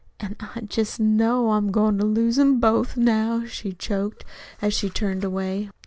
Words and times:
"An' 0.19 0.35
I 0.39 0.61
jest 0.61 0.99
know 0.99 1.51
I'm 1.51 1.69
goin' 1.71 1.99
to 1.99 2.05
lose 2.07 2.39
'em 2.39 2.59
both 2.59 2.97
now," 2.97 3.45
she 3.45 3.73
choked 3.73 4.25
as 4.59 4.73
she 4.73 4.89
turned 4.89 5.23
away. 5.23 5.69